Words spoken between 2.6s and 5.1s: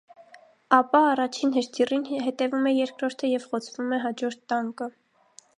է երկրորդը և խոցվում է հաջորդ տանկը։